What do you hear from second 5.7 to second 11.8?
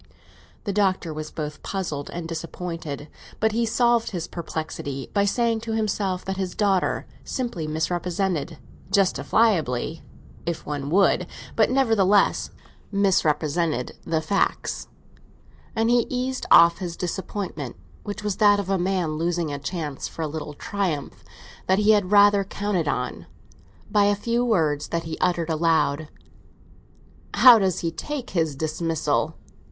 himself that his daughter simply misrepresented—justifiably, if one would? but